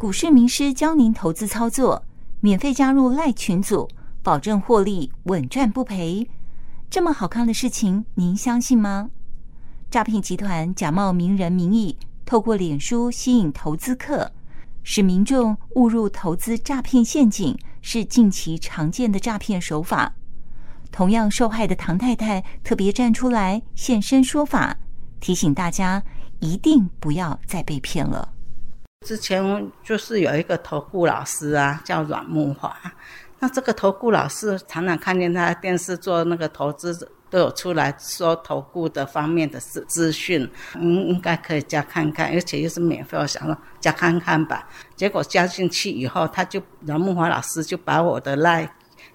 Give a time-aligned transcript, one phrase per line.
[0.00, 2.02] 股市名师教您投资操作，
[2.40, 3.86] 免费加入赖群组，
[4.22, 6.26] 保证获利稳赚不赔。
[6.88, 9.10] 这么好看的事情，您相信吗？
[9.90, 14.32] 诈骗集团假冒名人名义，透过脸书吸引投资客，
[14.82, 20.14] 使民众误入投资诈骗陷阱，是近期常见的诈骗手法。
[20.90, 24.78] 同样受害的唐太太特别站出来现身说法，
[25.20, 26.02] 提醒大家
[26.38, 28.32] 一定不要再被骗了。
[29.06, 32.76] 之前就是有一个投顾老师啊，叫阮木华。
[33.38, 44.68] 那这个投顾老师常常看见他电视做那个投资，都有出来说投顾的方面的资资讯，嗯，应该可以加看看，而且又是免费，我想说加看看吧。
[44.94, 48.70] 结果加进去以后，他就阮木华老师就把我的赖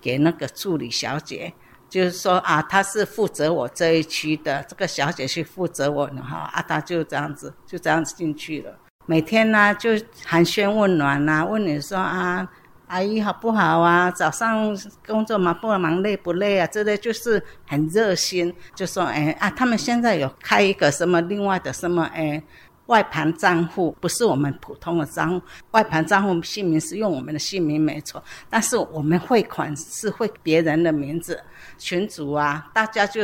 [0.00, 1.52] 给那个助理小姐，
[1.88, 8.76] 就是说啊，他是负责我这一区的，这个小姐是负责我的哈，啊，他就这样子，就这样子进去了。
[9.10, 9.90] 每天呢、就
[10.24, 12.48] 寒暄问暖呐、问你说啊，
[12.86, 14.08] 阿姨好不好啊？
[14.08, 14.72] 早上
[15.04, 16.66] 工作忙不忙，累不累啊？
[16.68, 22.40] 这类就是很热心，就说哎啊，他们现在有开一个什么另外的什么哎
[22.86, 31.42] 外盘账户，不是我们普通的账户，外盘账户姓名是用我们的姓名没错，但是我们汇款是汇别人的名字，
[31.78, 33.20] 群主啊，大家就。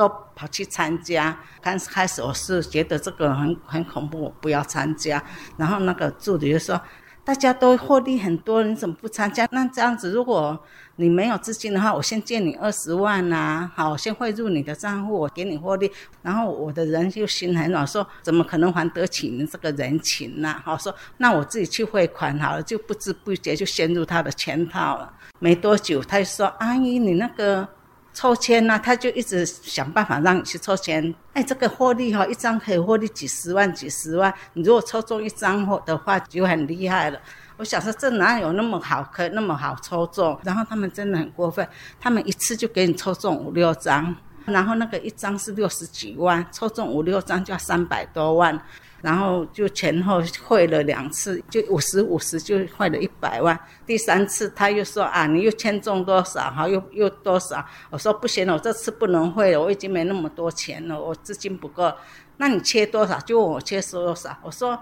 [0.00, 5.22] 都跑去参加，刚开始我是觉得这个很很恐怖，我不要参加。
[5.58, 6.80] 然后那个助理就说
[7.22, 9.46] ：“大家都获利很多，你怎么不参加？
[9.50, 10.58] 那这样子，如果
[10.96, 15.92] 你没有资金的话，我先借你二十万呐、好，我先汇入你的账户，我给你获利。
[16.22, 25.12] 然后我的人就心很软，说怎么可能还得起你这个人情呢、好，说那我自己去汇款好了，就不知不觉就陷入他的圈套了。
[25.38, 27.68] 没多久，他就说：阿姨，你那个。”
[28.12, 31.14] 抽签呐、他就一直想办法让你去抽签。
[31.32, 34.32] 哎，这个获利哈、哦，一张可以获利几十万、几十万。
[34.54, 37.18] 你如果抽中一张的话，就很厉害了。
[37.56, 40.38] 我想说，这哪有那么好，可以那么好抽中？
[40.42, 41.66] 然后他们真的很过分，
[42.00, 44.14] 他们一次就给你抽中五六张，
[44.52, 48.60] 然后那个一张是六十几万，抽中五六张就要三百多万。
[49.02, 53.58] 然后就前后汇了两次，就五十五十就汇了一百万。
[53.86, 56.50] 第三次他又说啊，你又签中多少？
[56.50, 57.64] 哈，又又多少？
[57.88, 61.90] 我说不行了，我这次不能汇了，我已经没那么多钱了，我资金不够。
[62.36, 63.18] 那你切多少？
[63.20, 64.36] 就问我切多少？
[64.42, 64.78] 我说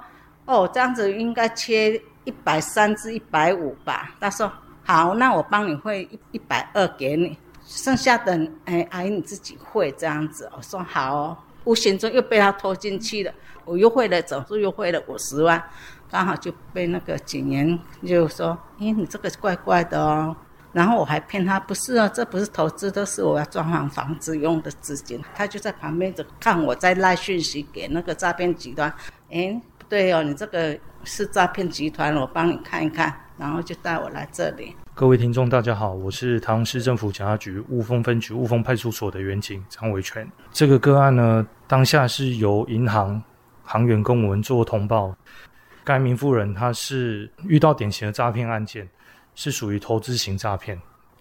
[0.46, 4.16] 哦，这样子应该切一百三至一百五吧。
[4.18, 4.50] 他说
[4.82, 10.50] 好，那我帮你汇一一百二给你，剩下的哎阿姨你自己汇这样子。
[10.56, 13.32] 我说好哦，无形中又被他拖进去了。
[13.66, 15.62] 我又汇了，总数又汇了五十万，
[16.10, 20.34] 刚好就被那个警员就说：“哎，你这个怪怪的哦。”
[20.72, 28.90] 然后我还骗他：“不是啊，这不是投资，都是我要装潢房子用的资金。”他就在旁边就看我在赖讯息给那个诈骗集团
[29.30, 34.74] ：“哎，不对哦，你这个是诈骗集团，我帮你看一看。”然后就带我来这里。
[34.98, 40.28] 各位听众，大家好，我是台中市政府警察局雾峰分局雾峰派出所的员警张维全。
[40.50, 43.22] 这个个案呢，当下是由银行。
[43.62, 45.16] 行员跟我们做通报，
[45.84, 48.88] 该名妇人她是遇到典型的诈骗案件，
[49.36, 50.76] 是属于投资型诈骗。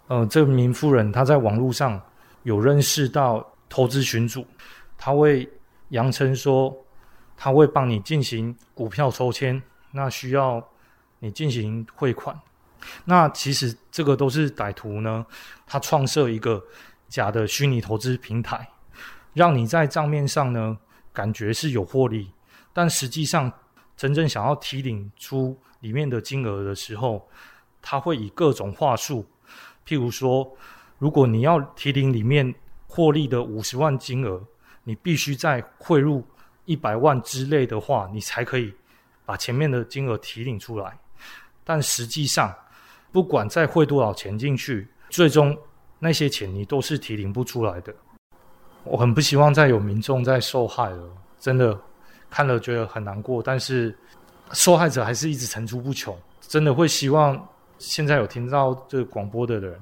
[0.08, 2.02] 呃，这名妇人她在网络上
[2.42, 4.44] 有认识到投资群主，
[4.98, 5.48] 她会
[5.90, 6.76] 扬称说，
[7.38, 9.62] 她会帮你进行股票抽签，
[9.92, 10.68] 那需要
[11.20, 12.36] 你进行汇款。
[13.06, 15.26] 那其实这个都是歹徒呢，
[15.66, 16.64] 他创设一个
[17.08, 18.70] 假的虚拟投资平台，
[19.34, 20.78] 让你在账面上呢
[21.14, 22.32] 感觉是有获利。
[22.74, 23.52] 但实际上，
[23.96, 27.28] 真正想要提领出里面的金额的时候，
[27.82, 29.26] 他会以各种话术，
[29.86, 30.56] 譬如说，
[31.00, 32.54] 如果你要提领里面
[32.88, 34.44] 获利的五十万金额，
[34.84, 36.24] 你必须再汇入
[36.66, 38.74] 一百万之类的话，你才可以
[39.26, 40.98] 把前面的金额提领出来。
[41.64, 42.56] 但实际上，
[43.12, 45.58] 不管再汇多少钱进去，最终
[46.00, 47.94] 那些钱你都是提领不出来的。
[48.84, 51.10] 我很不希望再有民众再受害了，
[51.40, 51.80] 真的。
[52.30, 53.98] 看了觉得很难过，但是
[54.52, 56.14] 受害者还是一直层出不穷。
[56.42, 57.42] 真的会希望
[57.80, 59.80] 现在有听到这广播的人，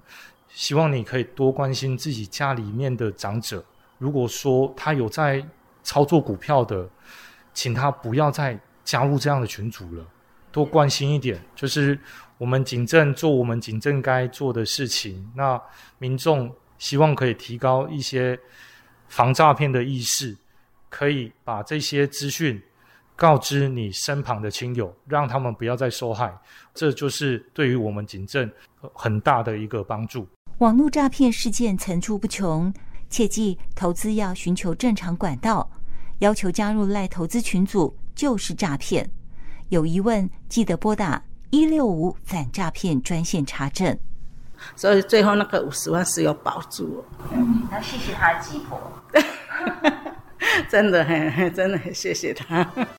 [0.50, 3.66] 希望你可以多关心自己家里面的长者。
[3.98, 5.44] 如果说他有在
[5.82, 6.88] 操作股票的，
[7.52, 10.06] 请他不要再加入这样的群组了，
[10.56, 11.38] 多关心一点。
[11.54, 12.00] 就是
[12.38, 15.62] 我们警政做我们警政该做的事情，那
[15.98, 18.40] 民众希望可以提高一些
[19.10, 20.38] 防诈骗的意识。
[20.88, 22.62] 可以把这些资讯
[23.18, 26.34] 告知你身旁的亲友，让他们不要再受害，
[26.74, 28.50] 这就是对于我们警政
[28.94, 30.26] 很大的一个帮助。
[30.60, 32.74] 网络诈骗事件层出不穷，
[33.10, 35.70] 切记投资要寻求正常管道，
[36.20, 39.10] 要求加入赖投资群组就是诈骗。
[39.70, 43.98] 有疑问记得拨打一六五反诈骗专线查证。
[44.76, 47.04] 所以最后那个五十万是有保住。
[47.32, 48.80] 嗯，要谢谢他的鸡婆，
[50.70, 52.66] 真的很 真的很谢谢他。